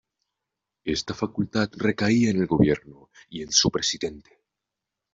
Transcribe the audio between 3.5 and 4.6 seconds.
su presidente.